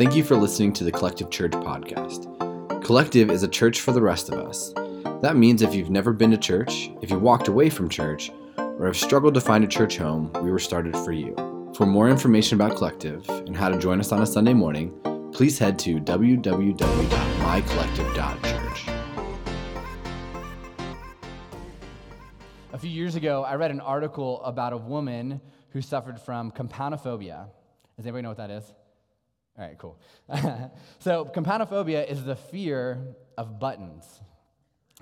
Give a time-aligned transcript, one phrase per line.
[0.00, 2.24] Thank you for listening to the Collective Church podcast.
[2.82, 4.72] Collective is a church for the rest of us.
[5.20, 8.86] That means if you've never been to church, if you walked away from church, or
[8.86, 11.34] have struggled to find a church home, we were started for you.
[11.76, 14.98] For more information about Collective and how to join us on a Sunday morning,
[15.34, 18.86] please head to www.mycollective.church.
[22.72, 25.42] A few years ago, I read an article about a woman
[25.74, 27.48] who suffered from koumpounophobia.
[27.98, 28.64] Does anybody know what that is?
[29.60, 29.98] All right, cool.
[31.00, 32.98] so, koumpounophobia is the fear
[33.36, 34.04] of buttons.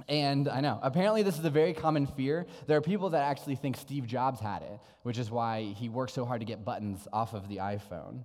[0.08, 2.44] And I know, apparently, this is a very common fear.
[2.66, 6.12] There are people that actually think Steve Jobs had it, which is why he worked
[6.12, 8.24] so hard to get buttons off of the iPhone.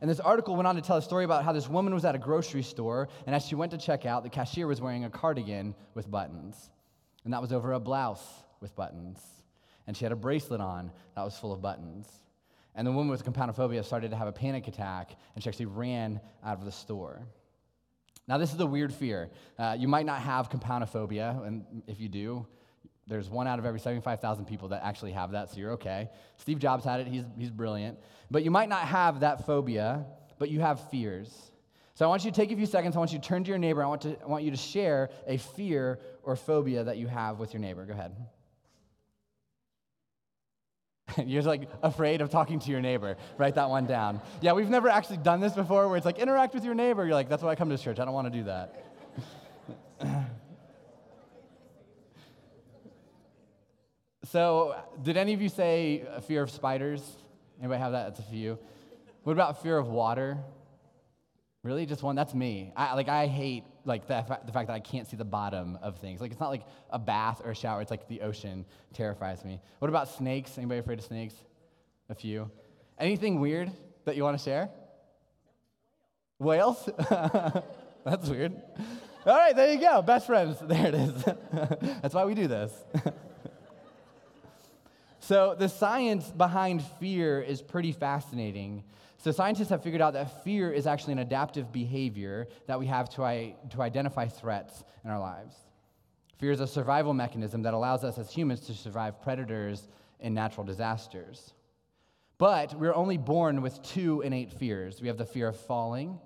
[0.00, 2.16] And this article went on to tell a story about how this woman was at
[2.16, 5.10] a grocery store, and as she went to check out, the cashier was wearing a
[5.10, 6.70] cardigan with buttons.
[7.24, 8.26] And that was over a blouse
[8.60, 9.20] with buttons.
[9.86, 12.08] And she had a bracelet on that was full of buttons.
[12.78, 16.20] And the woman with koumpounophobia started to have a panic attack, and she actually ran
[16.44, 17.26] out of the store.
[18.28, 19.30] Now, this is a weird fear.
[19.58, 22.46] Uh, you might not have koumpounophobia, and if you do,
[23.08, 26.08] there's one out of every 75,000 people that actually have that, so you're okay.
[26.36, 27.98] Steve Jobs had it, he's, he's brilliant.
[28.30, 30.06] But you might not have that phobia,
[30.38, 31.50] but you have fears.
[31.94, 33.48] So I want you to take a few seconds, I want you to turn to
[33.48, 36.96] your neighbor, I want, to, I want you to share a fear or phobia that
[36.96, 37.84] you have with your neighbor.
[37.84, 38.14] Go ahead.
[41.24, 43.16] You're like afraid of talking to your neighbor.
[43.36, 44.20] Write that one down.
[44.40, 47.04] Yeah, we've never actually done this before where it's like interact with your neighbor.
[47.04, 47.98] You're like, that's why I come to church.
[47.98, 48.84] I don't want to do that.
[54.24, 57.02] so, did any of you say uh, fear of spiders?
[57.58, 58.08] Anybody have that?
[58.08, 58.58] That's a few.
[59.24, 60.38] What about fear of water?
[61.62, 62.14] Really, just one?
[62.16, 62.72] That's me.
[62.76, 65.98] I, like I hate like the, the fact that I can't see the bottom of
[65.98, 66.20] things.
[66.20, 67.80] Like it's not like a bath or a shower.
[67.80, 69.60] It's like the ocean terrifies me.
[69.78, 70.58] What about snakes?
[70.58, 71.34] Anybody afraid of snakes?
[72.10, 72.50] A few.
[72.98, 73.70] Anything weird
[74.04, 74.68] that you want to share?
[76.38, 76.88] Whales?
[78.04, 78.54] That's weird.
[79.26, 80.00] All right, there you go.
[80.02, 80.56] Best friends.
[80.62, 81.24] There it is.
[82.02, 82.72] That's why we do this.
[85.28, 88.82] So, the science behind fear is pretty fascinating.
[89.18, 93.10] So, scientists have figured out that fear is actually an adaptive behavior that we have
[93.10, 95.54] to, I, to identify threats in our lives.
[96.38, 99.86] Fear is a survival mechanism that allows us as humans to survive predators
[100.18, 101.52] and natural disasters.
[102.38, 106.18] But we're only born with two innate fears we have the fear of falling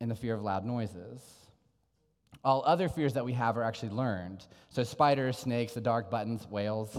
[0.00, 1.22] and the fear of loud noises.
[2.42, 4.46] All other fears that we have are actually learned.
[4.70, 6.98] So, spiders, snakes, the dark buttons, whales.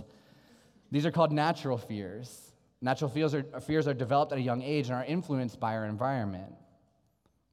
[0.93, 2.53] These are called natural fears.
[2.79, 5.85] Natural fears are, fears are developed at a young age and are influenced by our
[5.85, 6.53] environment.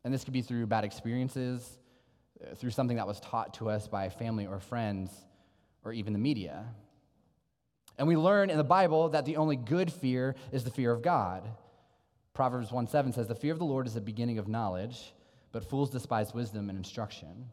[0.05, 1.79] And this could be through bad experiences,
[2.45, 5.11] uh, through something that was taught to us by family or friends,
[5.87, 6.67] or even the media.
[7.97, 11.01] And we learn in the Bible that the only good fear is the fear of
[11.01, 11.49] God.
[12.35, 15.15] Proverbs 1 7 says, The fear of the Lord is the beginning of knowledge,
[15.51, 17.47] but fools despise wisdom and instruction.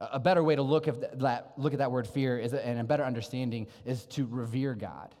[0.00, 2.84] A better way to look at that, look at that word fear is, and a
[2.84, 5.14] better understanding is to revere God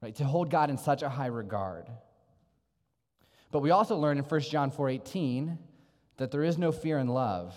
[0.00, 0.14] right?
[0.16, 1.86] To hold God in such a high regard.
[3.50, 5.58] But we also learn in 1 John 4:18
[6.16, 7.56] that there is no fear in love,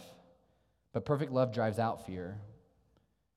[0.91, 2.39] but perfect love drives out fear.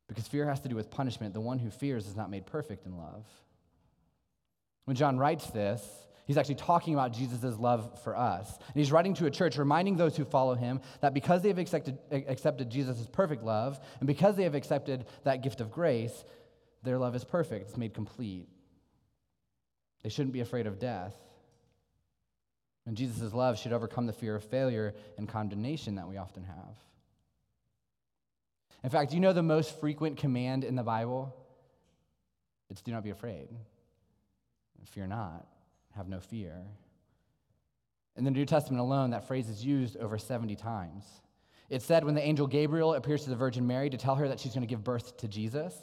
[0.09, 1.35] Because fear has to do with punishment.
[1.35, 3.27] The one who fears is not made perfect in love.
[4.85, 8.53] When John writes this, he's actually talking about Jesus' love for us.
[8.57, 11.59] And he's writing to a church, reminding those who follow him that because they have
[11.59, 16.25] accepted, accepted Jesus' perfect love, and because they have accepted that gift of grace,
[16.83, 18.49] their love is perfect, it's made complete.
[20.03, 21.15] They shouldn't be afraid of death.
[22.87, 26.77] And Jesus' love should overcome the fear of failure and condemnation that we often have.
[28.85, 31.35] In fact, you know the most frequent command in the Bible?
[32.71, 33.49] It's do not be afraid.
[34.87, 35.45] Fear not.
[35.97, 36.63] Have no fear.
[38.17, 41.05] In the New Testament alone, that phrase is used over 70 times.
[41.69, 44.39] It's said when the angel Gabriel appears to the Virgin Mary to tell her that
[44.39, 45.75] she's going to give birth to Jesus.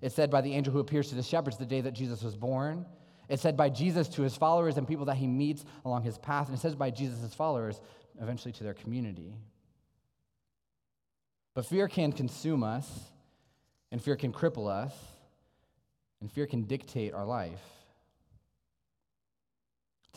[0.00, 2.36] It's said by the angel who appears to the shepherds the day that Jesus was
[2.36, 2.86] born.
[3.28, 6.48] It's said by Jesus to his followers and people that he meets along his path,
[6.48, 7.80] and it says by Jesus' followers
[8.20, 9.34] eventually to their community.
[11.54, 12.88] But fear can consume us,
[13.90, 14.92] and fear can cripple us,
[16.20, 17.77] and fear can dictate our life.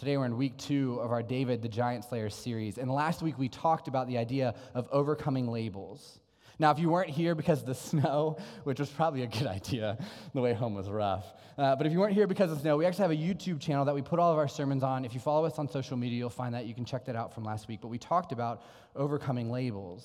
[0.02, 3.38] Today we're in week two of our David the Giant Slayer series, and last week
[3.38, 6.20] we talked about the idea of overcoming labels.
[6.58, 10.00] Now, if you weren't here because of the snow, which was probably a good idea,
[10.34, 12.88] the way home was rough, uh, but if you weren't here because of snow, we
[12.88, 15.06] actually have a YouTube channel that we put all of our sermons on.
[15.06, 16.66] If you follow us on social media, you'll find that.
[16.66, 17.78] You can check that out from last week.
[17.80, 18.64] But we talked about
[18.96, 20.04] overcoming labels.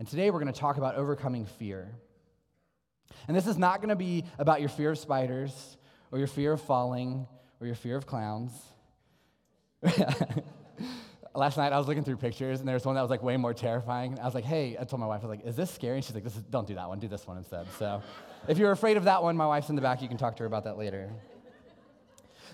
[0.00, 1.94] And today we're going to talk about overcoming fear.
[3.26, 5.78] And this is not going to be about your fear of spiders
[6.12, 7.26] or your fear of falling
[7.60, 8.52] or your fear of clowns.
[11.36, 13.36] last night I was looking through pictures and there was one that was like way
[13.36, 14.18] more terrifying.
[14.18, 15.96] I was like, hey, I told my wife, I was like, is this scary?
[15.96, 17.66] And she's like, this is, don't do that one, do this one instead.
[17.78, 18.02] So
[18.48, 20.42] if you're afraid of that one, my wife's in the back, you can talk to
[20.42, 21.10] her about that later.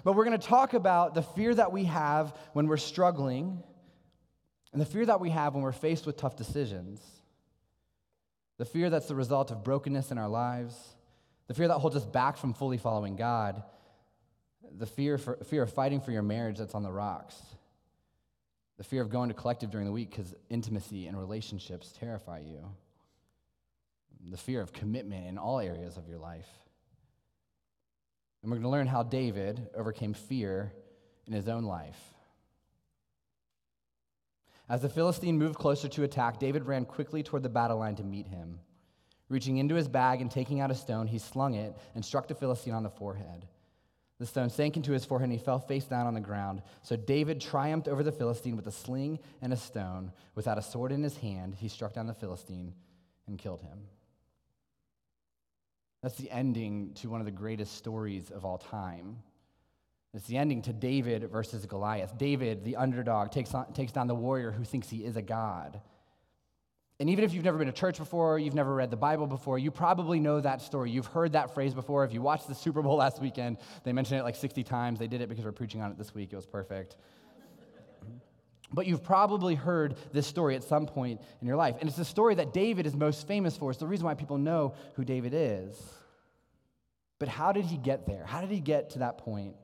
[0.04, 3.62] But we're going to talk about the fear that we have when we're struggling
[4.72, 7.00] and the fear that we have when we're faced with tough decisions.
[8.58, 10.75] The fear that's the result of brokenness in our lives,
[11.46, 13.62] the fear that holds us back from fully following God,
[14.78, 17.36] the fear, for, fear of fighting for your marriage that's on the rocks,
[18.78, 22.64] the fear of going to collective during the week because intimacy and relationships terrify you,
[24.30, 26.48] the fear of commitment in all areas of your life.
[28.42, 30.72] And we're going to learn how David overcame fear
[31.26, 32.00] in his own life.
[34.69, 38.04] As the Philistine moved closer to attack, David ran quickly toward the battle line to
[38.04, 38.58] meet him.
[39.28, 42.34] Reaching into his bag and taking out a stone, he slung it and struck the
[42.34, 43.46] Philistine on the forehead.
[44.22, 46.62] The stone sank into his forehead and he fell face down on the ground.
[46.82, 50.12] So David triumphed over the Philistine with a sling and a stone.
[50.36, 52.72] Without a sword in his hand, he struck down the Philistine
[53.26, 53.80] and killed him.
[56.04, 59.16] That's the ending to one of the greatest stories of all time.
[60.14, 62.16] It's the ending to David versus Goliath.
[62.16, 65.80] David, the underdog, takes, on, takes down the warrior who thinks he is a god.
[67.02, 69.58] And even if you've never been to church before, you've never read the Bible before,
[69.58, 70.93] you probably know that story.
[70.93, 72.04] You've heard that phrase before.
[72.04, 75.00] If you watched the Super Bowl last weekend, they mentioned it like 60 times.
[75.00, 76.32] They did it because we're preaching on it this week.
[76.32, 76.94] It was perfect.
[78.72, 81.75] But you've probably heard this story at some point in your life.
[81.81, 83.72] And it's the story that David is most famous for.
[83.72, 85.76] It's the reason why people know who David is.
[87.19, 88.25] But how did he get there?
[88.25, 89.56] How did he get to that point?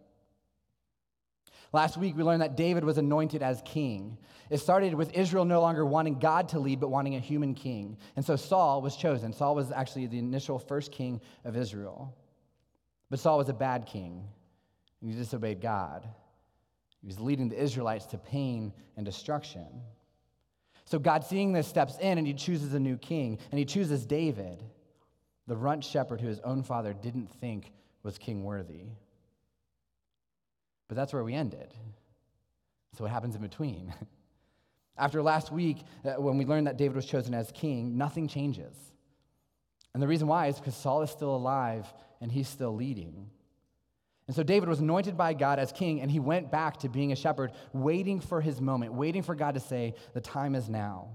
[1.73, 4.17] Last week, we learned that David was anointed as king.
[4.49, 7.99] It started with Israel no longer wanting God to lead, but wanting a human king.
[8.17, 9.33] And so Saul was chosen.
[9.33, 12.17] Saul was actually the initial first king of Israel.
[13.11, 14.25] But Saul was a bad king,
[15.01, 16.09] and he disobeyed God.
[17.01, 19.67] He was leading the Israelites to pain and destruction.
[20.85, 24.07] So God, seeing this, steps in and he chooses a new king, and he chooses
[24.07, 24.63] David,
[25.47, 27.73] the runt shepherd who his own father didn't think
[28.03, 28.87] was king worthy.
[30.89, 31.73] But that's where we ended.
[32.97, 33.95] So, what happens in between?
[34.99, 38.75] After last week, uh, when we learned that David was chosen as king, nothing changes.
[39.95, 41.87] And the reason why is because Saul is still alive
[42.21, 43.31] and he's still leading.
[44.27, 47.13] And so David was anointed by God as king, and he went back to being
[47.13, 51.09] a shepherd, waiting for his moment, waiting for God to say, The time is now.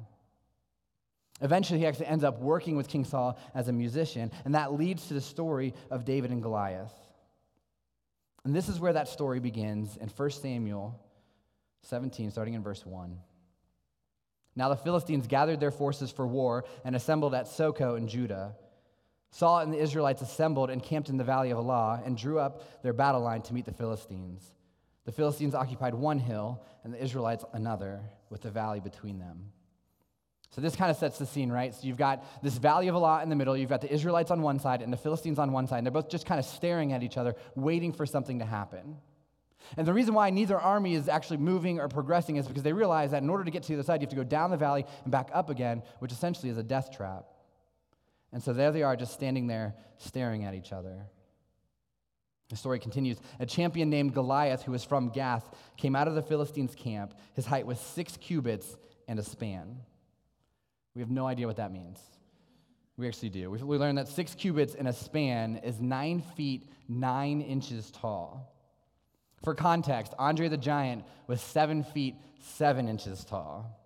[1.42, 5.08] Eventually, he actually ends up working with King Saul as a musician, and that leads
[5.08, 6.94] to the story of David and Goliath.
[8.46, 11.00] And this is where that story begins in 1 Samuel
[11.84, 13.18] 17, starting in verse 1.
[14.56, 18.56] Now the Philistines gathered their forces for war and assembled at Socoh in Judah.
[19.32, 22.84] Saul and the Israelites assembled and camped in the valley of Elah and drew up
[22.84, 24.54] their battle line to meet the Philistines.
[25.06, 29.52] The Philistines occupied one hill and the Israelites another, with the valley between them.
[30.54, 31.74] So this kind of sets the scene, right?
[31.74, 34.44] So you've got this valley of Elah in the middle, you've got the Israelites on
[34.44, 36.94] one side and the Philistines on one side, and they're both just kind of staring
[36.94, 38.98] at each other, waiting for something to happen.
[39.78, 43.12] And the reason why neither army is actually moving or progressing is because they realize
[43.12, 44.58] that in order to get to the other side, you have to go down the
[44.58, 47.26] valley and back up again, which essentially is a death trap.
[48.32, 51.08] And so there they are, just standing there, staring at each other.
[52.50, 53.18] The story continues.
[53.40, 57.16] A champion named Goliath, who was from Gath, came out of the Philistines' camp.
[57.34, 58.76] His height was six cubits
[59.08, 59.78] and a span.
[60.96, 62.00] We have no idea what that means.
[62.98, 63.50] We actually do.
[63.50, 68.54] We, we learned that six cubits in a span is nine feet, nine inches tall.
[69.44, 73.80] For context, Andre the Giant was seven feet, seven inches tall.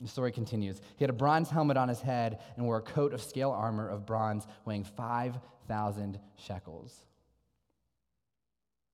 [0.00, 0.80] The story continues.
[0.96, 3.88] He had a bronze helmet on his head and wore a coat of scale armor
[3.88, 7.04] of bronze weighing 5,000 shekels.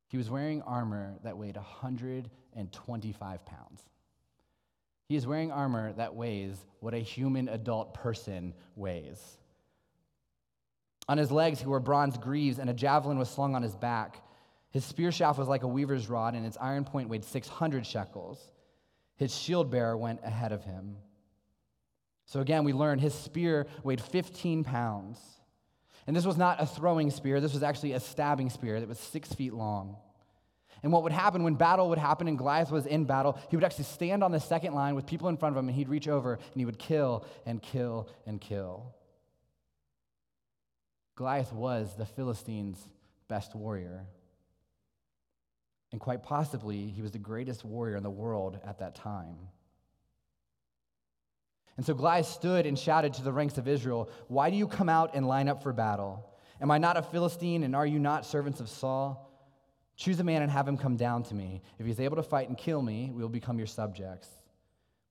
[0.09, 3.83] He was wearing armor that weighed 125 pounds.
[5.11, 9.21] He is wearing armor that weighs what a human adult person weighs.
[11.09, 14.23] On his legs, he wore bronze greaves, and a javelin was slung on his back.
[14.71, 18.39] His spear shaft was like a weaver's rod, and its iron point weighed 600 shekels.
[19.17, 20.95] His shield bearer went ahead of him.
[22.27, 25.19] So again, we learn his spear weighed 15 pounds.
[26.07, 29.01] And this was not a throwing spear, this was actually a stabbing spear that was
[29.01, 29.97] six feet long.
[30.83, 33.65] And what would happen when battle would happen and Goliath was in battle, he would
[33.65, 36.09] actually stand on the second line with people in front of him and he'd reach
[36.09, 38.95] over and he would kill and kill and kill.
[41.17, 42.89] Goliath was the Philistines'
[43.29, 44.07] best warrior.
[45.93, 49.37] And quite possibly, he was the greatest warrior in the world at that time.
[51.77, 54.89] And so Goliath stood and shouted to the ranks of Israel, Why do you come
[54.89, 56.27] out and line up for battle?
[56.61, 59.30] Am I not a Philistine, and are you not servants of Saul?
[60.01, 61.61] Choose a man and have him come down to me.
[61.79, 64.31] If he's able to fight and kill me, we will become your subjects.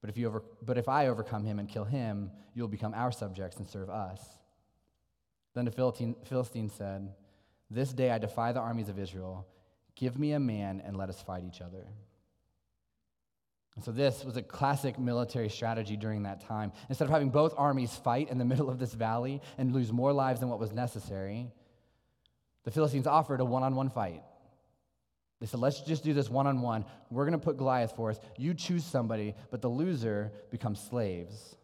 [0.01, 2.95] But if, you over, but if I overcome him and kill him, you will become
[2.95, 4.19] our subjects and serve us.
[5.53, 7.13] Then the Philistine, Philistine said,
[7.69, 9.45] This day I defy the armies of Israel.
[9.95, 11.85] Give me a man and let us fight each other.
[13.83, 16.73] So, this was a classic military strategy during that time.
[16.89, 20.11] Instead of having both armies fight in the middle of this valley and lose more
[20.11, 21.47] lives than what was necessary,
[22.63, 24.23] the Philistines offered a one on one fight.
[25.39, 26.83] They said, let's just do this one on one.
[27.09, 28.19] We're going to put Goliath for us.
[28.37, 31.55] You choose somebody, but the loser becomes slaves.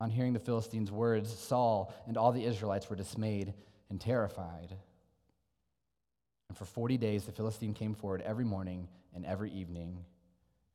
[0.00, 3.54] On hearing the Philistines' words, Saul and all the Israelites were dismayed
[3.88, 4.74] and terrified.
[6.48, 10.04] And for 40 days, the Philistine came forward every morning and every evening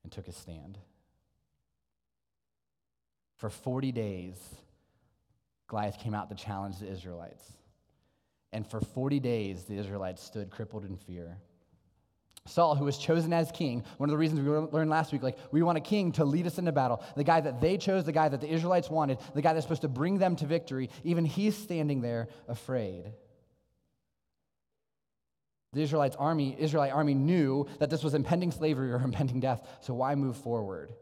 [0.04, 0.78] and took his stand.
[3.38, 4.36] For 40 days,
[5.68, 7.44] Goliath came out to challenge the Israelites.
[8.54, 11.38] And for 40 days, the Israelites stood crippled in fear.
[12.46, 15.38] Saul, who was chosen as king, one of the reasons we learned last week, like
[15.52, 17.02] we want a king to lead us into battle.
[17.16, 19.82] The guy that they chose, the guy that the Israelites wanted, the guy that's supposed
[19.82, 23.12] to bring them to victory, even he's standing there afraid.
[25.72, 29.96] The Israelites army, Israelite army knew that this was impending slavery or impending death, so
[29.96, 30.94] why move forward?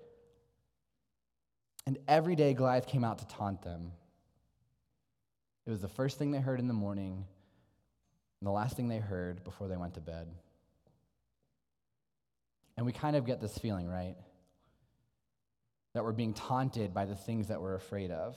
[1.86, 3.92] And every day Goliath came out to taunt them.
[5.66, 7.26] It was the first thing they heard in the morning
[8.42, 10.28] and the last thing they heard before they went to bed.
[12.76, 14.16] And we kind of get this feeling, right?
[15.94, 18.36] That we're being taunted by the things that we're afraid of.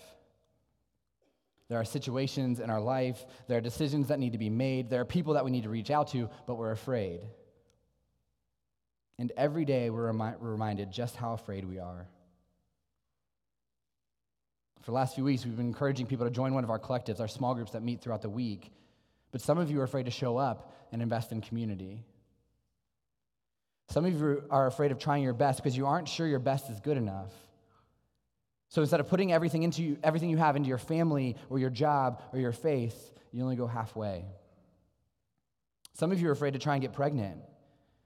[1.68, 5.00] There are situations in our life, there are decisions that need to be made, there
[5.00, 7.20] are people that we need to reach out to, but we're afraid.
[9.18, 12.06] And every day we're, remi- we're reminded just how afraid we are.
[14.82, 17.18] For the last few weeks, we've been encouraging people to join one of our collectives,
[17.18, 18.70] our small groups that meet throughout the week.
[19.34, 22.04] But some of you are afraid to show up and invest in community.
[23.88, 26.70] Some of you are afraid of trying your best because you aren't sure your best
[26.70, 27.32] is good enough.
[28.68, 31.70] So instead of putting everything into you, everything you have into your family or your
[31.70, 34.24] job or your faith, you only go halfway.
[35.94, 37.40] Some of you are afraid to try and get pregnant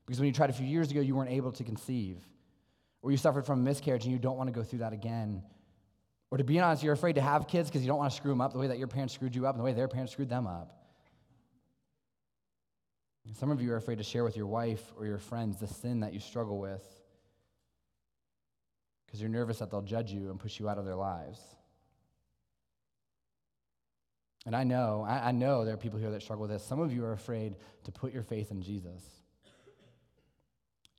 [0.07, 2.27] because when you tried a few years ago, you weren't able to conceive.
[3.03, 5.43] Or you suffered from a miscarriage and you don't want to go through that again.
[6.31, 8.31] Or to be honest, you're afraid to have kids because you don't want to screw
[8.31, 10.15] them up the way that your parents screwed you up and the way their parents
[10.15, 10.78] screwed them up.
[13.35, 16.01] Some of you are afraid to share with your wife or your friends the sin
[16.01, 16.83] that you struggle with
[19.07, 21.41] because you're nervous that they'll judge you and push you out of their lives.
[24.45, 26.65] And I know, I, I know there are people here that struggle with this.
[26.65, 29.03] Some of you are afraid to put your faith in Jesus.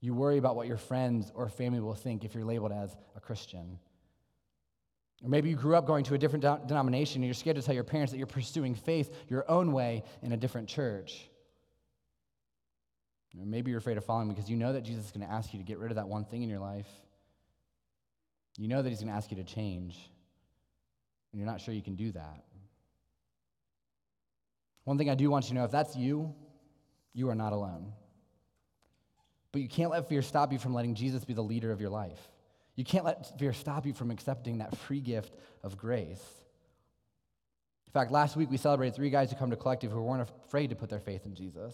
[0.02, 3.20] You worry about what your friends or family will think if you're labeled as a
[3.20, 3.80] Christian.
[5.24, 7.62] Or maybe you grew up going to a different de- denomination and you're scared to
[7.62, 11.30] tell your parents that you're pursuing faith your own way in a different church.
[13.38, 15.54] Or maybe you're afraid of following because you know that Jesus is going to ask
[15.54, 16.88] you to get rid of that one thing in your life.
[18.58, 19.98] You know that he's going to ask you to change,
[21.32, 22.44] and you're not sure you can do that.
[24.84, 26.34] One thing I do want you to know if that's you,
[27.14, 27.94] you are not alone.
[29.52, 31.90] But you can't let fear stop you from letting Jesus be the leader of your
[31.90, 32.20] life.
[32.76, 36.24] You can't let fear stop you from accepting that free gift of grace.
[37.88, 40.70] In fact, last week we celebrated three guys who come to Collective who weren't afraid
[40.70, 41.74] to put their faith in Jesus.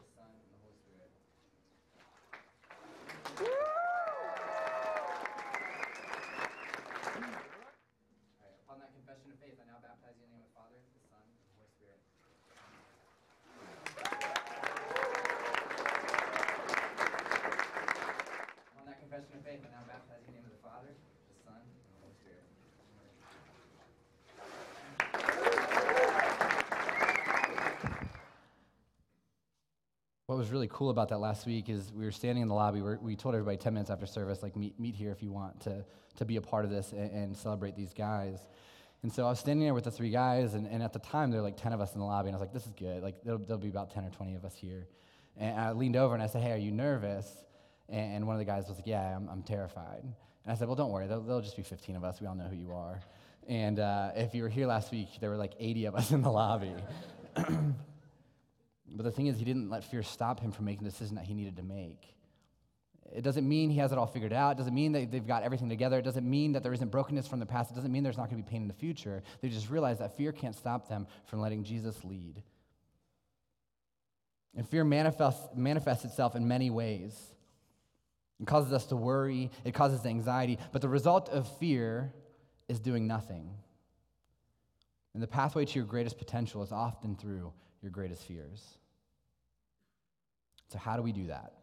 [30.31, 32.81] what was really cool about that last week is we were standing in the lobby.
[32.81, 35.83] we told everybody 10 minutes after service, like, meet, meet here if you want to,
[36.15, 38.47] to be a part of this and, and celebrate these guys.
[39.03, 41.31] And so I was standing there with the three guys, and, and at the time,
[41.31, 42.71] there were like 10 of us in the lobby, and I was like, this is
[42.71, 43.03] good.
[43.03, 44.87] Like, there'll, there'll be about 10 or 20 of us here.
[45.35, 47.27] And I leaned over and I said, hey, are you nervous?
[47.91, 50.01] And one of the guys was like, yeah, I'm, I'm terrified.
[50.01, 51.07] And I said, well, don't worry.
[51.07, 52.19] There'll, there'll just be 15 of us.
[52.21, 52.99] We all know who you are.
[53.47, 56.21] And uh, if you were here last week, there were like 80 of us in
[56.21, 56.73] the lobby.
[58.95, 61.25] But the thing is, he didn't let fear stop him from making the decision that
[61.25, 62.15] he needed to make.
[63.13, 64.51] It doesn't mean he has it all figured out.
[64.51, 65.99] It doesn't mean that they've got everything together.
[65.99, 67.71] It doesn't mean that there isn't brokenness from the past.
[67.71, 69.21] It doesn't mean there's not going to be pain in the future.
[69.41, 72.41] They just realize that fear can't stop them from letting Jesus lead.
[74.55, 77.17] And fear manifests, manifests itself in many ways.
[78.41, 82.11] It causes us to worry, it causes anxiety, but the result of fear
[82.67, 83.49] is doing nothing.
[85.13, 88.77] And the pathway to your greatest potential is often through your greatest fears.
[90.69, 91.53] So, how do we do that?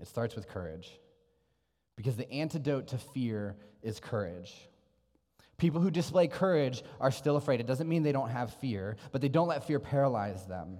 [0.00, 0.90] It starts with courage.
[1.96, 4.52] Because the antidote to fear is courage.
[5.56, 7.60] People who display courage are still afraid.
[7.60, 10.78] It doesn't mean they don't have fear, but they don't let fear paralyze them.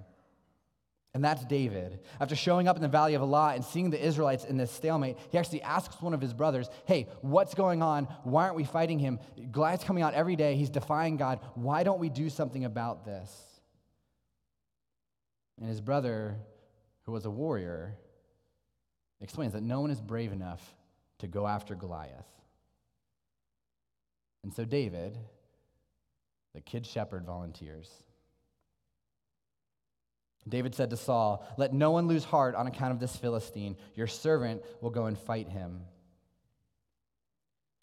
[1.15, 2.01] And that's David.
[2.21, 5.19] After showing up in the valley of Elah and seeing the Israelites in this stalemate,
[5.31, 8.05] he actually asks one of his brothers, Hey, what's going on?
[8.25, 9.19] Why aren't we fighting him?
[9.51, 10.57] Goliath's coming out every day.
[10.57, 11.41] He's defying God.
[11.55, 13.31] Why don't we do something about this?
[15.61, 16.37] And his brother,
[17.03, 17.95] who was a warrior,
[19.21, 20.75] explains that no one is brave enough
[21.19, 22.27] to go after Goliath.
[24.43, 25.19] And so David,
[26.55, 27.91] the kid shepherd, volunteers.
[30.49, 33.77] David said to Saul, Let no one lose heart on account of this Philistine.
[33.95, 35.83] Your servant will go and fight him.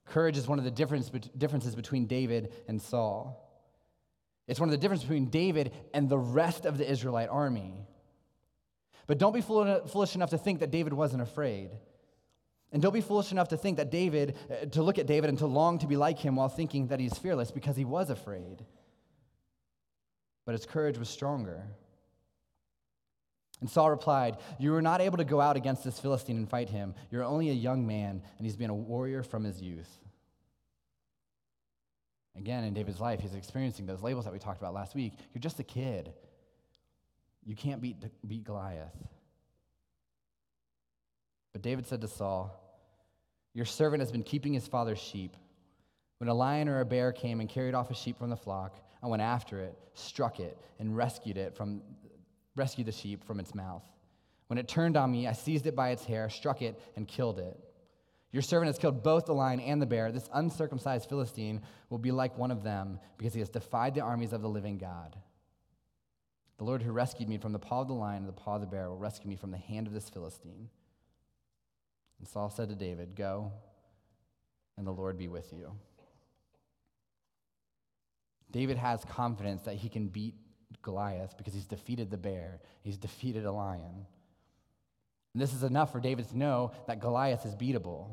[0.06, 3.46] Courage is one of the difference, differences between David and Saul.
[4.48, 7.86] It's one of the differences between David and the rest of the Israelite army.
[9.06, 11.72] But don't be foolish enough to think that David wasn't afraid.
[12.72, 15.38] And don't be foolish enough to think that David, uh, to look at David and
[15.40, 18.64] to long to be like him while thinking that he's fearless because he was afraid.
[20.46, 21.68] But his courage was stronger.
[23.62, 26.70] And Saul replied, You were not able to go out against this Philistine and fight
[26.70, 26.94] him.
[27.12, 29.90] You're only a young man, and he's been a warrior from his youth.
[32.38, 35.14] Again, in David's life, he's experiencing those labels that we talked about last week.
[35.34, 36.14] You're just a kid.
[37.46, 38.96] You can't beat, beat Goliath.
[41.52, 42.58] But David said to Saul,
[43.54, 45.36] Your servant has been keeping his father's sheep.
[46.20, 48.80] When a lion or a bear came and carried off a sheep from the flock,
[49.02, 51.82] I went after it, struck it, and rescued it from
[52.60, 53.84] rescued the sheep from its mouth.
[54.48, 57.40] When it turned on me, I seized it by its hair, struck it, and killed
[57.40, 57.58] it.
[58.32, 60.12] Your servant has killed both the lion and the bear.
[60.12, 64.34] This uncircumcised Philistine will be like one of them because he has defied the armies
[64.34, 65.16] of the living God.
[66.58, 68.62] The Lord who rescued me from the paw of the lion and the paw of
[68.62, 70.70] the bear will rescue me from the hand of this Philistine.
[72.20, 73.54] And Saul said to David, Go,
[74.78, 75.72] and the Lord be with you.
[78.52, 80.36] David has confidence that he can beat
[80.82, 84.06] Goliath because he's defeated the bear, he's defeated a lion.
[85.34, 88.08] And this is enough for David to know that Goliath is beatable.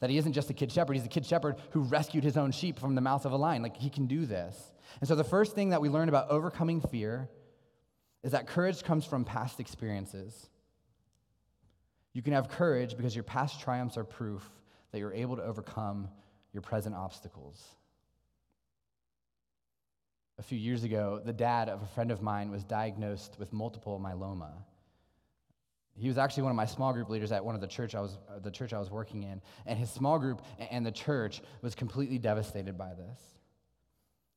[0.00, 2.52] That he isn't just a kid shepherd, he's a kid shepherd who rescued his own
[2.52, 3.62] sheep from the mouth of a lion.
[3.62, 4.72] Like he can do this.
[5.00, 7.28] And so the first thing that we learn about overcoming fear
[8.22, 10.48] is that courage comes from past experiences.
[12.12, 14.48] You can have courage because your past triumphs are proof
[14.92, 16.08] that you're able to overcome
[16.52, 17.62] your present obstacles.
[20.40, 24.00] A few years ago, the dad of a friend of mine was diagnosed with multiple
[24.02, 24.52] myeloma.
[25.94, 28.00] He was actually one of my small group leaders at one of the church I
[28.00, 31.42] was uh, the church I was working in, and his small group and the church
[31.60, 33.20] was completely devastated by this.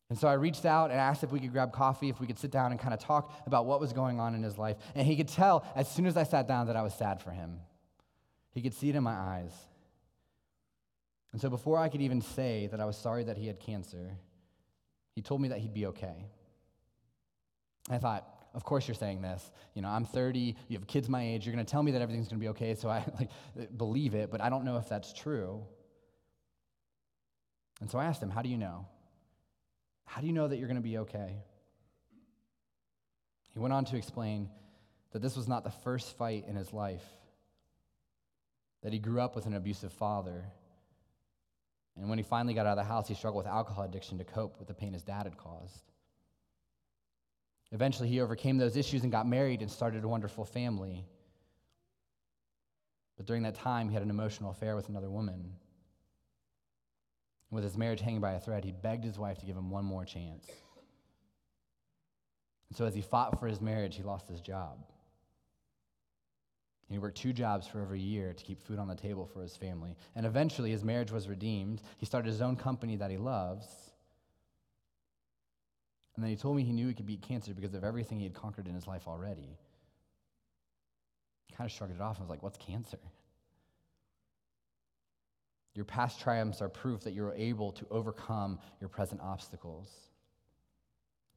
[0.10, 2.38] And so I reached out and asked if we could grab coffee, if we could
[2.38, 4.76] sit down and kind of talk about what was going on in his life.
[4.96, 7.32] And he could tell as soon as I sat down that I was sad for
[7.32, 7.62] him.
[8.52, 9.54] He could see it in my eyes.
[11.32, 14.18] And so before I could even say that I was sorry that he had cancer,
[15.14, 16.26] he told me that he'd be okay.
[17.90, 19.52] I thought, of course you're saying this.
[19.74, 22.02] You know, I'm 30, you have kids my age, you're going to tell me that
[22.02, 24.90] everything's going to be okay, so I like believe it, but I don't know if
[24.90, 25.64] that's true.
[27.82, 28.86] And so I asked him, "How do you know?"
[30.06, 31.38] How do you know that you're going to be okay?
[33.54, 34.50] He went on to explain
[35.12, 37.06] that this was not the first fight in his life,
[38.82, 40.46] that he grew up with an abusive father.
[41.96, 44.24] And when he finally got out of the house, he struggled with alcohol addiction to
[44.24, 45.84] cope with the pain his dad had caused.
[47.72, 51.06] Eventually, he overcame those issues and got married and started a wonderful family.
[53.18, 55.56] But during that time, he had an emotional affair with another woman.
[57.52, 59.86] With his marriage hanging by a thread, he begged his wife to give him one
[59.86, 60.48] more chance.
[62.70, 64.84] And so, as he fought for his marriage, he lost his job.
[66.90, 69.42] He worked two jobs for over a year to keep food on the table for
[69.42, 69.96] his family.
[70.16, 71.82] And eventually, his marriage was redeemed.
[71.98, 73.66] He started his own company that he loves.
[76.16, 78.26] And then he told me he knew he could beat cancer because of everything he
[78.26, 79.58] had conquered in his life already.
[81.58, 83.00] kind of shrugged it off and was like, What's cancer?
[85.74, 89.90] Your past triumphs are proof that you're able to overcome your present obstacles.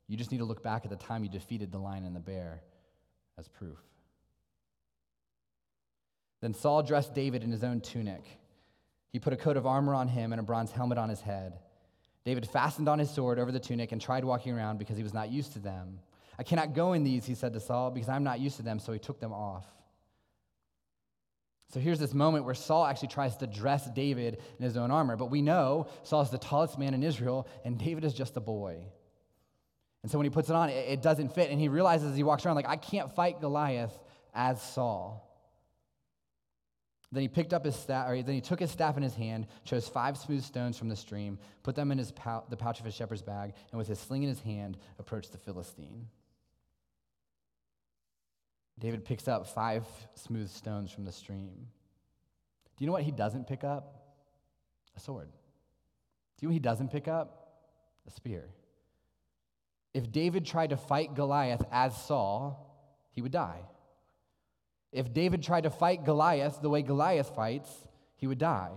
[0.08, 2.20] You just need to look back at the time you defeated the lion and the
[2.20, 2.60] bear
[3.38, 3.78] as proof.
[6.40, 8.24] Then Saul dressed David in his own tunic.
[9.10, 11.58] He put a coat of armor on him and a bronze helmet on his head.
[12.24, 15.14] David fastened on his sword over the tunic and tried walking around because he was
[15.14, 16.00] not used to them.
[16.38, 18.78] I cannot go in these, he said to Saul, because I'm not used to them,
[18.78, 19.64] so he took them off.
[21.72, 25.16] So here's this moment where Saul actually tries to dress David in his own armor.
[25.16, 28.40] But we know Saul is the tallest man in Israel, and David is just a
[28.40, 28.84] boy.
[30.02, 31.50] And so when he puts it on, it, doesn't fit.
[31.50, 33.98] And he realizes as he walks around, like, I can't fight Goliath
[34.32, 35.25] as Saul.
[37.12, 39.46] Then he picked up his staff, or then he took his staff in his hand,
[39.64, 42.84] chose five smooth stones from the stream, put them in his pou- the pouch of
[42.84, 46.08] his shepherd's bag, and with his sling in his hand, approached the Philistine.
[48.78, 51.68] David picks up five smooth stones from the stream.
[52.76, 54.02] Do you know what he doesn't pick up?
[54.96, 55.28] A sword.
[55.28, 57.62] Do you know what he doesn't pick up?
[58.06, 58.44] A spear.
[59.94, 62.62] If David tried to fight Goliath as Saul,
[63.12, 63.60] he would die.
[64.92, 67.70] If David tried to fight Goliath the way Goliath fights,
[68.16, 68.72] he would die.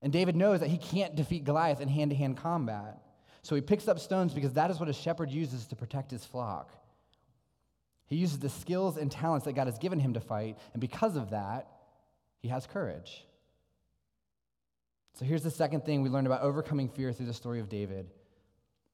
[0.00, 2.98] And David knows that he can't defeat Goliath in hand to hand combat.
[3.42, 6.24] So he picks up stones because that is what a shepherd uses to protect his
[6.24, 6.70] flock.
[8.06, 11.16] He uses the skills and talents that God has given him to fight, and because
[11.16, 11.66] of that,
[12.40, 13.24] he has courage.
[15.14, 18.10] So here's the second thing we learned about overcoming fear through the story of David.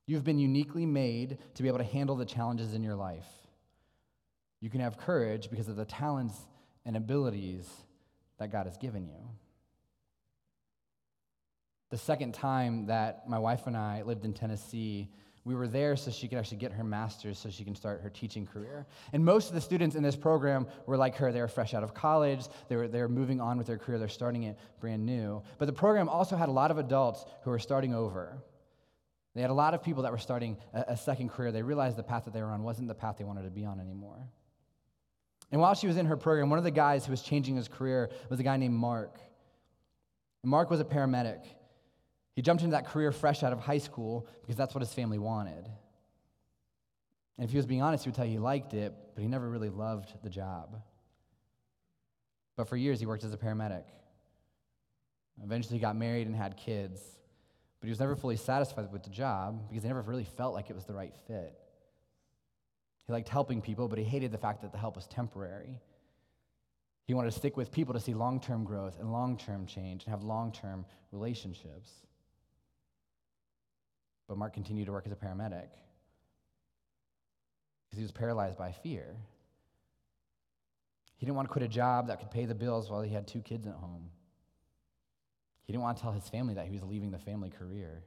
[0.06, 3.26] You've been uniquely made to be able to handle the challenges in your life.
[4.60, 6.36] You can have courage because of the talents
[6.84, 7.68] and abilities
[8.38, 9.28] that God has given you.
[11.90, 15.08] The second time that my wife and I lived in Tennessee,
[15.44, 18.10] we were there so she could actually get her master's so she can start her
[18.10, 18.86] teaching career.
[19.14, 21.32] And most of the students in this program were like her.
[21.32, 23.98] They were fresh out of college, they were, they were moving on with their career,
[23.98, 25.42] they're starting it brand new.
[25.56, 28.42] But the program also had a lot of adults who were starting over.
[29.34, 31.52] They had a lot of people that were starting a, a second career.
[31.52, 33.64] They realized the path that they were on wasn't the path they wanted to be
[33.64, 34.28] on anymore.
[35.50, 37.68] And while she was in her program, one of the guys who was changing his
[37.68, 39.18] career was a guy named Mark.
[40.44, 41.44] Mark was a paramedic.
[42.34, 45.18] He jumped into that career fresh out of high school because that's what his family
[45.18, 45.68] wanted.
[47.36, 49.28] And if he was being honest, he would tell you he liked it, but he
[49.28, 50.80] never really loved the job.
[52.56, 53.84] But for years, he worked as a paramedic.
[55.42, 57.00] Eventually, he got married and had kids,
[57.80, 60.70] but he was never fully satisfied with the job because he never really felt like
[60.70, 61.56] it was the right fit.
[63.08, 65.80] He liked helping people, but he hated the fact that the help was temporary.
[67.06, 70.04] He wanted to stick with people to see long term growth and long term change
[70.04, 71.90] and have long term relationships.
[74.28, 75.70] But Mark continued to work as a paramedic
[77.86, 79.16] because he was paralyzed by fear.
[81.16, 83.26] He didn't want to quit a job that could pay the bills while he had
[83.26, 84.10] two kids at home.
[85.64, 88.02] He didn't want to tell his family that he was leaving the family career.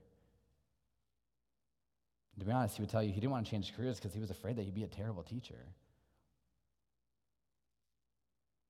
[2.40, 4.20] To be honest, he would tell you he didn't want to change careers because he
[4.20, 5.68] was afraid that he'd be a terrible teacher.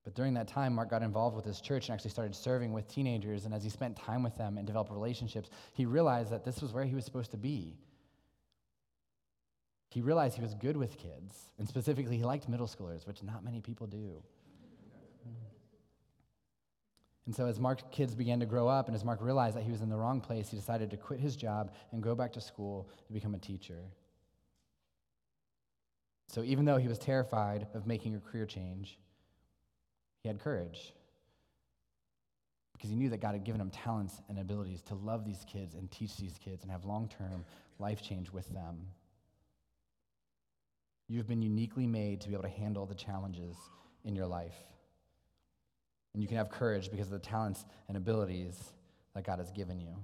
[0.04, 2.88] But during that time, Mark got involved with his church and actually started serving with
[2.88, 3.44] teenagers.
[3.44, 6.72] And as he spent time with them and developed relationships, he realized that this was
[6.72, 7.78] where he was supposed to be.
[9.90, 13.44] He realized he was good with kids, and specifically, he liked middle schoolers, which not
[13.44, 14.22] many people do.
[17.26, 19.70] And so, as Mark's kids began to grow up, and as Mark realized that he
[19.70, 22.40] was in the wrong place, he decided to quit his job and go back to
[22.40, 23.78] school to become a teacher.
[26.26, 28.98] So, even though he was terrified of making a career change,
[30.22, 30.92] he had courage
[32.82, 35.74] because he knew that God had given him talents and abilities to love these kids
[35.76, 37.44] and teach these kids and have long term
[37.78, 38.86] life change with them.
[41.06, 43.56] You've been uniquely made to be able to handle the challenges
[44.04, 44.56] in your life.
[46.14, 48.54] And you can have courage because of the talents and abilities
[49.14, 49.94] that God has given you.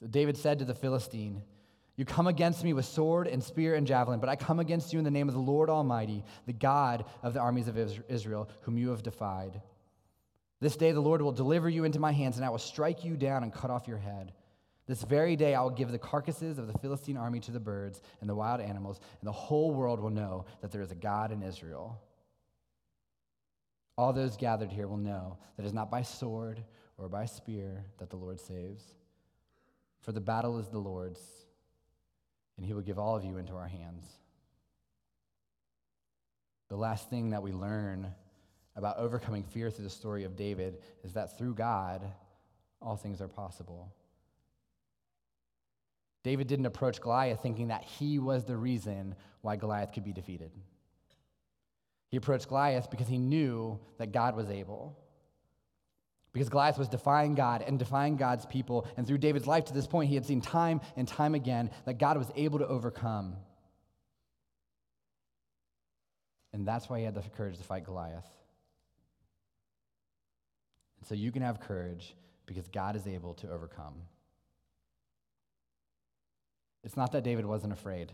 [0.00, 1.42] So David said to the Philistine,
[1.96, 4.98] You come against me with sword and spear and javelin, but I come against you
[4.98, 8.76] in the name of the Lord Almighty, the God of the armies of Israel, whom
[8.76, 9.62] you have defied.
[10.60, 13.16] This day the Lord will deliver you into my hands, and I will strike you
[13.16, 14.32] down and cut off your head.
[14.86, 18.02] This very day I will give the carcasses of the Philistine army to the birds
[18.20, 21.30] and the wild animals, and the whole world will know that there is a God
[21.30, 22.00] in Israel.
[23.96, 26.62] All those gathered here will know that it is not by sword
[26.96, 28.84] or by spear that the Lord saves.
[30.00, 31.20] For the battle is the Lord's,
[32.56, 34.04] and he will give all of you into our hands.
[36.68, 38.12] The last thing that we learn
[38.76, 42.02] about overcoming fear through the story of David is that through God,
[42.80, 43.92] all things are possible.
[46.24, 50.50] David didn't approach Goliath thinking that he was the reason why Goliath could be defeated.
[52.12, 54.98] He approached Goliath because he knew that God was able.
[56.34, 58.86] Because Goliath was defying God and defying God's people.
[58.98, 61.98] And through David's life to this point, he had seen time and time again that
[61.98, 63.36] God was able to overcome.
[66.52, 68.26] And that's why he had the courage to fight Goliath.
[70.98, 73.94] And so you can have courage because God is able to overcome.
[76.84, 78.12] It's not that David wasn't afraid.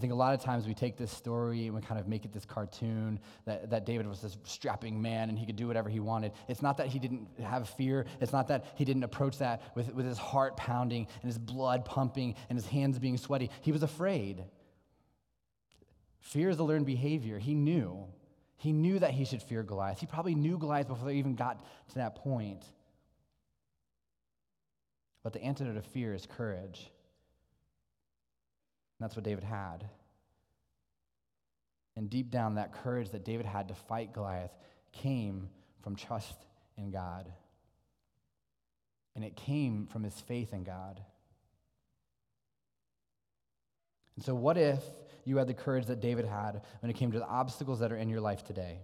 [0.00, 2.24] I think a lot of times we take this story and we kind of make
[2.24, 5.90] it this cartoon that, that David was this strapping man and he could do whatever
[5.90, 6.32] he wanted.
[6.48, 8.06] It's not that he didn't have fear.
[8.18, 11.84] It's not that he didn't approach that with, with his heart pounding and his blood
[11.84, 13.50] pumping and his hands being sweaty.
[13.60, 14.42] He was afraid.
[16.20, 17.38] Fear is a learned behavior.
[17.38, 18.06] He knew.
[18.56, 20.00] He knew that he should fear Goliath.
[20.00, 22.64] He probably knew Goliath before they even got to that point.
[25.22, 26.90] But the antidote of fear is courage.
[29.00, 29.88] That's what David had.
[31.96, 34.52] And deep down, that courage that David had to fight Goliath
[34.92, 35.48] came
[35.82, 36.36] from trust
[36.76, 37.32] in God.
[39.16, 41.00] And it came from his faith in God.
[44.16, 44.82] And so, what if
[45.24, 47.96] you had the courage that David had when it came to the obstacles that are
[47.96, 48.80] in your life today?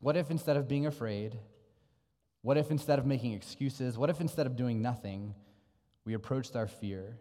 [0.00, 1.38] What if instead of being afraid,
[2.42, 5.34] what if instead of making excuses, what if instead of doing nothing,
[6.04, 7.16] we approached our fear?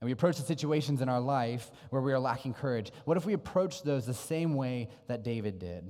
[0.00, 2.90] And we approach the situations in our life where we are lacking courage.
[3.04, 5.84] What if we approach those the same way that David did?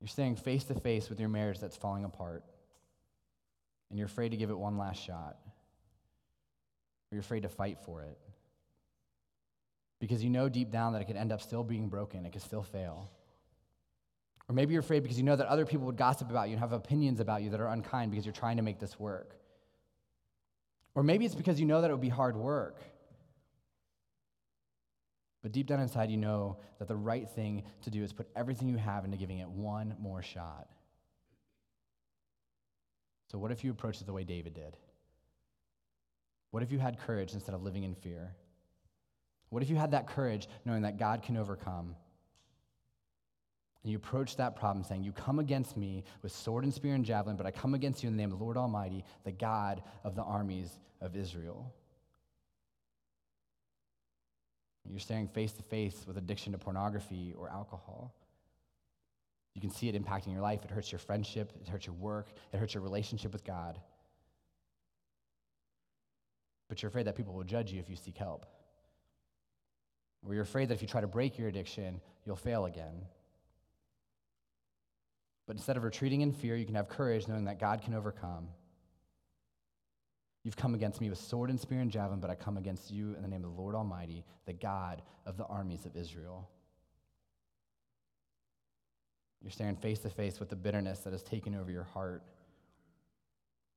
[0.00, 2.44] You're staying face to face with your marriage that's falling apart,
[3.88, 5.38] and you're afraid to give it one last shot,
[7.10, 8.18] or you're afraid to fight for it.
[10.00, 12.42] Because you know deep down that it could end up still being broken, it could
[12.42, 13.10] still fail.
[14.46, 16.60] Or maybe you're afraid because you know that other people would gossip about you and
[16.60, 19.36] have opinions about you that are unkind because you're trying to make this work.
[20.94, 22.80] Or maybe it's because you know that it would be hard work.
[25.42, 28.68] But deep down inside, you know that the right thing to do is put everything
[28.68, 30.68] you have into giving it one more shot.
[33.30, 34.76] So, what if you approached it the way David did?
[36.50, 38.36] What if you had courage instead of living in fear?
[39.50, 41.96] What if you had that courage knowing that God can overcome?
[43.84, 47.04] And you approach that problem saying, You come against me with sword and spear and
[47.04, 49.82] javelin, but I come against you in the name of the Lord Almighty, the God
[50.02, 50.70] of the armies
[51.00, 51.72] of Israel.
[54.88, 58.14] You're staring face to face with addiction to pornography or alcohol.
[59.54, 60.64] You can see it impacting your life.
[60.64, 63.78] It hurts your friendship, it hurts your work, it hurts your relationship with God.
[66.68, 68.46] But you're afraid that people will judge you if you seek help.
[70.26, 73.02] Or you're afraid that if you try to break your addiction, you'll fail again.
[75.46, 78.48] But instead of retreating in fear, you can have courage knowing that God can overcome.
[80.42, 83.14] You've come against me with sword and spear and javelin, but I come against you
[83.14, 86.48] in the name of the Lord Almighty, the God of the armies of Israel.
[89.42, 92.22] You're staring face to face with the bitterness that has taken over your heart.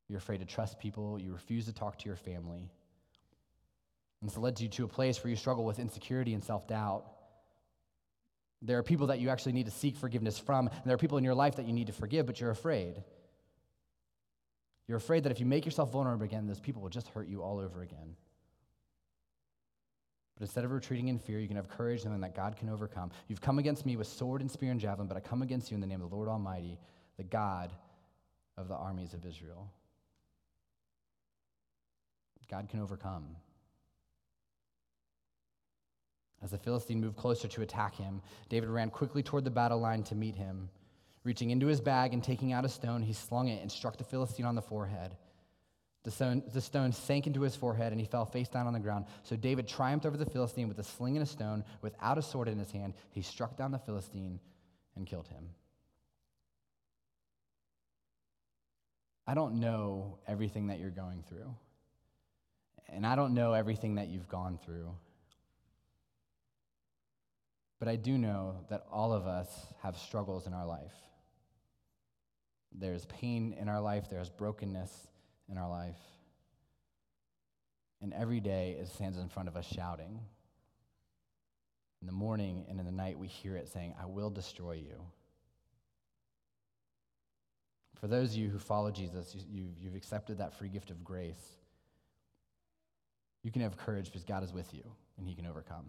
[0.08, 1.20] You're afraid to trust people.
[1.20, 2.70] You refuse to talk to your family.
[4.22, 7.06] And it's led you to a place where you struggle with insecurity and self doubt.
[8.62, 11.18] There are people that you actually need to seek forgiveness from, and there are people
[11.18, 13.04] in your life that you need to forgive, but you're afraid.
[14.88, 17.44] You're afraid that if you make yourself vulnerable again, those people will just hurt you
[17.44, 18.16] all over again.
[20.36, 23.12] But instead of retreating in fear, you can have courage knowing that God can overcome.
[23.28, 25.76] You've come against me with sword and spear and javelin, but I come against you
[25.76, 26.80] in the name of the Lord Almighty,
[27.18, 27.74] the God
[28.56, 29.72] of the armies of Israel.
[32.50, 33.36] God can overcome.
[36.44, 40.04] As the Philistine moved closer to attack him, David ran quickly toward the battle line
[40.04, 40.70] to meet him.
[41.24, 44.04] Reaching into his bag and taking out a stone, he slung it and struck the
[44.04, 45.16] Philistine on the forehead.
[46.04, 48.80] The stone, the stone sank into his forehead and he fell face down on the
[48.80, 49.06] ground.
[49.24, 51.66] So David triumphed over the Philistine with a sling and a stone.
[51.82, 54.40] Without a sword in his hand, he struck down the Philistine
[54.96, 55.50] and killed him.
[59.28, 61.54] I don't know everything that you're going through.
[62.88, 64.92] And I don't know everything that you've gone through.
[67.80, 69.50] But I do know that all of us
[69.84, 70.94] have struggles in our life.
[72.72, 74.92] There's pain in our life, there's brokenness
[75.50, 76.00] in our life.
[78.02, 80.20] And every day it stands in front of us shouting.
[82.02, 85.02] In the morning and in the night, we hear it saying, I will destroy you.
[88.00, 91.58] For those of you who follow Jesus, you, have accepted that free gift of grace.
[93.42, 94.84] You can have courage because God is with you
[95.18, 95.86] and He can overcome.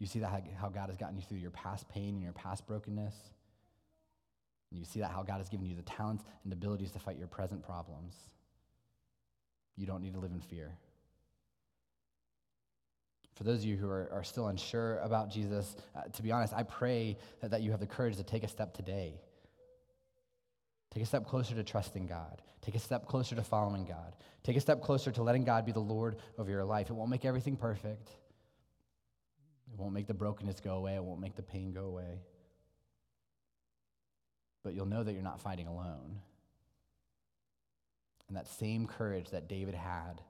[0.00, 2.66] You see that how God has gotten you through your past pain and your past
[2.66, 3.14] brokenness.
[4.70, 7.18] And you see that how God has given you the talents and abilities to fight
[7.18, 8.14] your present problems.
[9.76, 10.72] You don't need to live in fear.
[13.34, 16.54] For those of you who are, are still unsure about Jesus, uh, to be honest,
[16.54, 19.20] I pray that, that you have the courage to take a step today.
[20.92, 22.40] Take a step closer to trusting God.
[22.62, 24.16] Take a step closer to following God.
[24.44, 26.90] Take a step closer to letting God be the Lord of your life.
[26.90, 28.10] It won't make everything perfect.
[29.72, 30.94] It won't make the brokenness go away.
[30.94, 32.20] It won't make the pain go away.
[34.62, 36.20] But you'll know that you're not fighting alone.
[38.28, 40.20] And that same courage that David had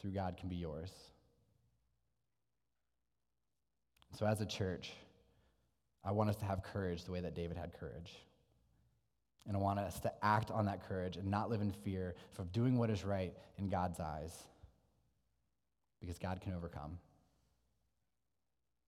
[0.00, 0.92] through God can be yours.
[4.18, 4.92] So, as a church,
[6.04, 8.12] I want us to have courage the way that David had courage.
[9.46, 12.52] And I want us to act on that courage and not live in fear of
[12.52, 14.36] doing what is right in God's eyes.
[16.00, 16.98] Because God can overcome.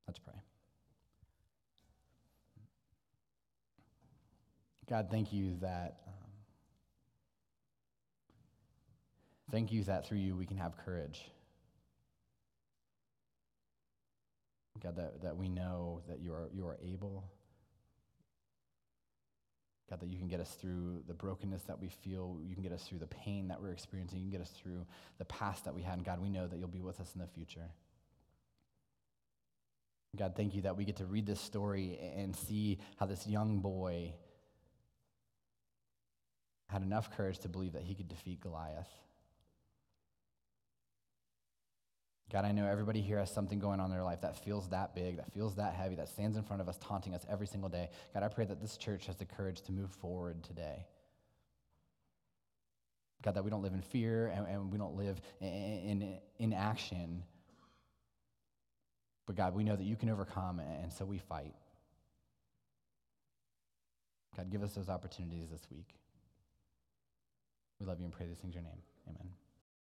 [0.06, 0.34] Let's pray.
[4.88, 6.00] God, thank you that.
[6.06, 6.14] Um,
[9.50, 11.20] thank you that through you we can have courage.
[14.82, 17.24] God, that, that we know that you are, you are able.
[19.88, 22.40] God, that you can get us through the brokenness that we feel.
[22.42, 24.18] You can get us through the pain that we're experiencing.
[24.18, 24.84] You can get us through
[25.18, 25.94] the past that we had.
[25.94, 27.70] And God, we know that you'll be with us in the future.
[30.16, 33.60] God, thank you that we get to read this story and see how this young
[33.60, 34.12] boy
[36.68, 38.88] had enough courage to believe that he could defeat Goliath.
[42.30, 44.94] God, I know everybody here has something going on in their life that feels that
[44.94, 47.68] big, that feels that heavy, that stands in front of us, taunting us every single
[47.68, 47.90] day.
[48.14, 50.86] God, I pray that this church has the courage to move forward today.
[53.22, 56.52] God, that we don't live in fear and, and we don't live in, in, in
[56.52, 57.22] action.
[59.32, 61.54] But God, we know that you can overcome, and so we fight.
[64.36, 65.88] God, give us those opportunities this week.
[67.80, 68.82] We love you and pray these things in your name.
[69.08, 69.32] Amen.